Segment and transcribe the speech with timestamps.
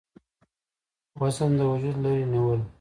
[1.19, 2.59] وزن د وجوده لرې نيول،